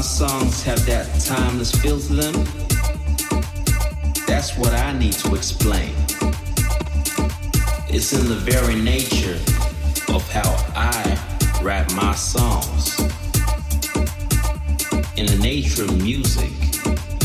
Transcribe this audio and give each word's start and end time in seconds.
my 0.00 0.04
songs 0.04 0.62
have 0.62 0.86
that 0.86 1.06
timeless 1.20 1.72
feel 1.72 2.00
to 2.00 2.14
them. 2.14 2.32
That's 4.26 4.56
what 4.56 4.72
I 4.72 4.98
need 4.98 5.12
to 5.24 5.34
explain. 5.34 5.92
It's 7.86 8.14
in 8.14 8.26
the 8.26 8.40
very 8.42 8.76
nature 8.76 9.38
of 10.10 10.26
how 10.30 10.56
I 10.74 11.02
rap 11.62 11.92
my 11.92 12.14
songs. 12.14 12.98
In 15.18 15.26
the 15.26 15.38
nature 15.38 15.84
of 15.84 15.94
music 16.02 16.52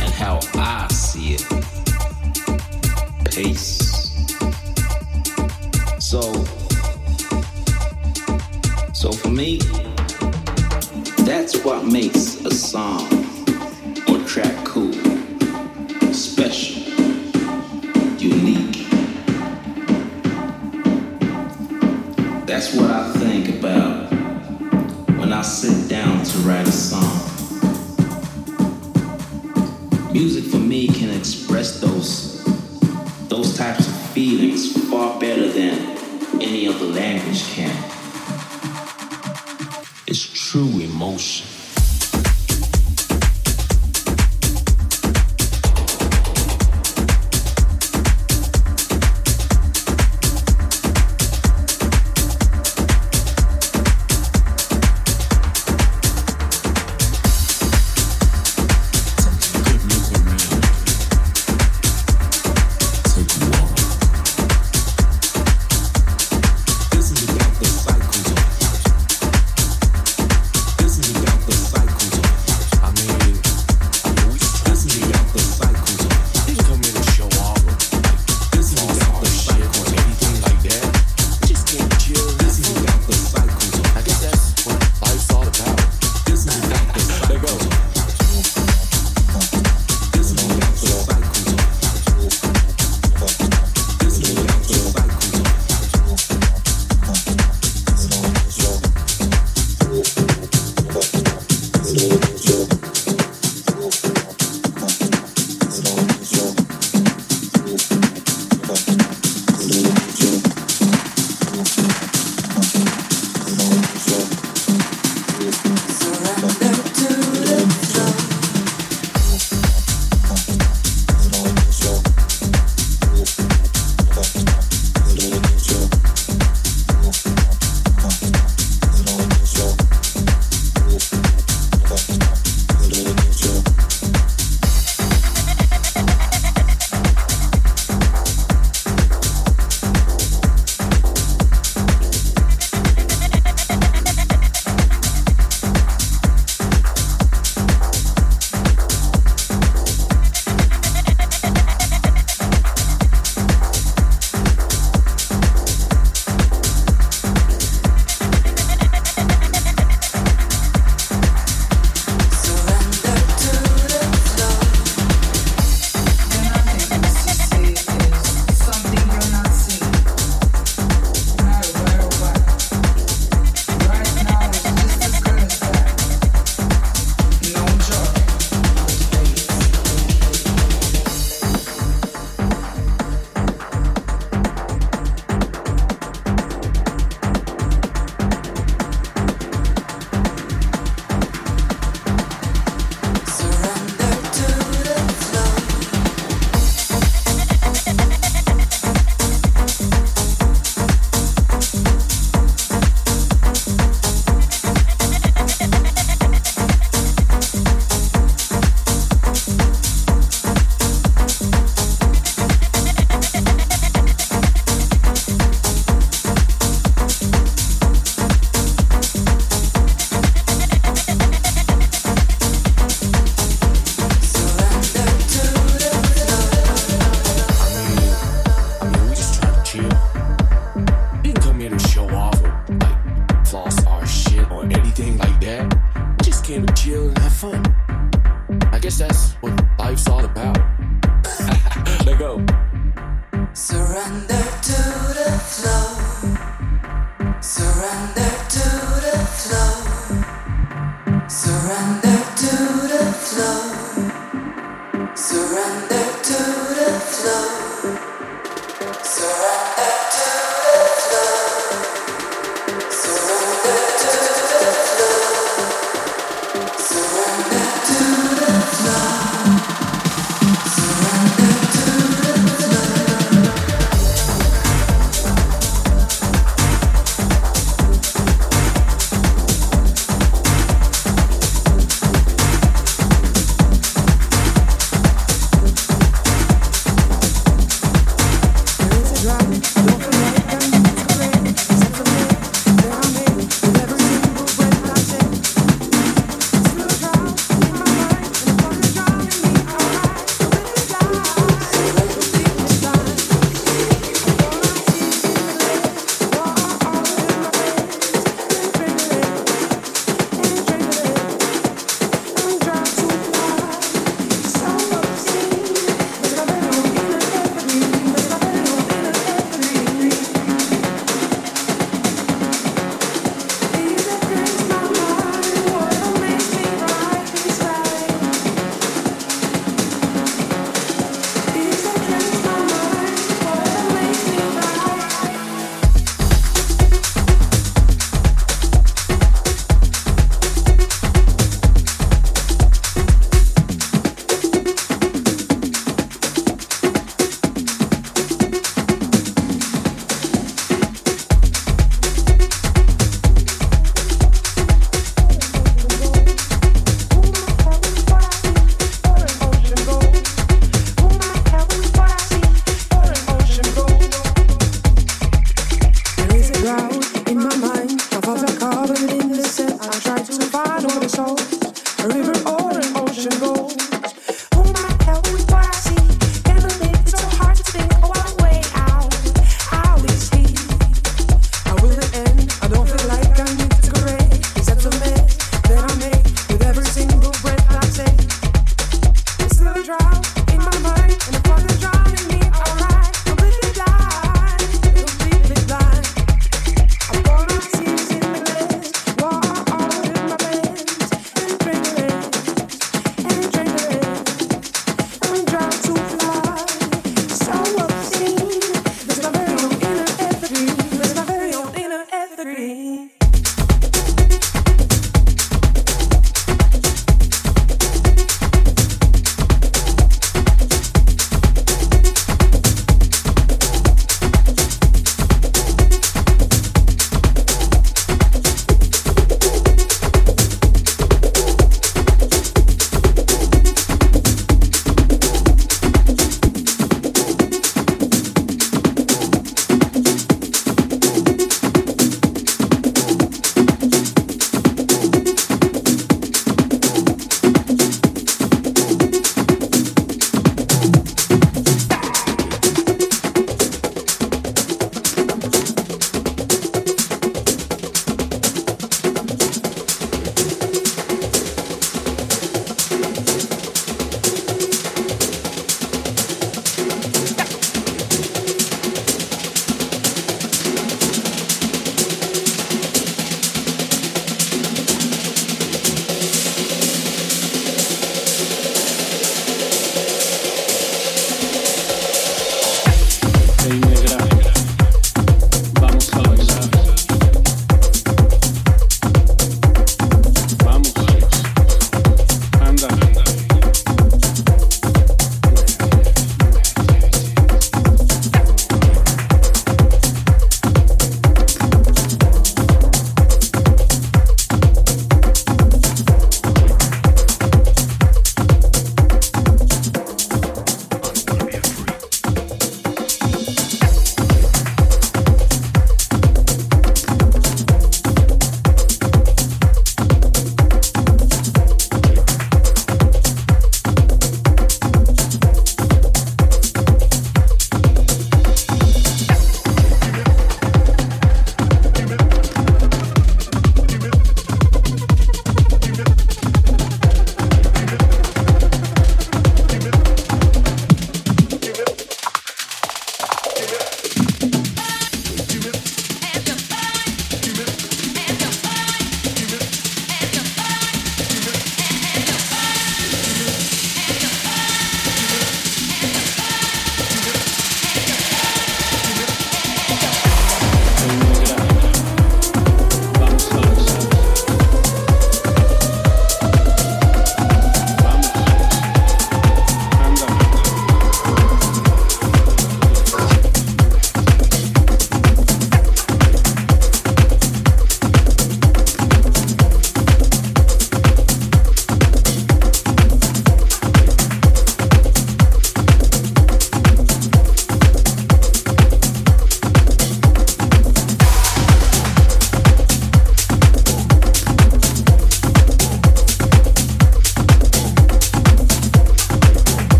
and 0.00 0.10
how 0.14 0.40
I 0.54 0.88
see 0.90 1.34
it. 1.34 1.44
Peace. 3.34 3.71
Me 30.72 30.88
can 30.88 31.10
express 31.10 31.80
those 31.82 32.42
those 33.28 33.58
types 33.58 33.86
of 33.86 33.94
feelings 34.12 34.72
far 34.88 35.20
better 35.20 35.46
than 35.46 35.74
any 36.40 36.66
other 36.66 36.86
language 36.86 37.44
can. 37.52 37.76
It's 40.06 40.24
true 40.48 40.80
emotion. 40.80 41.51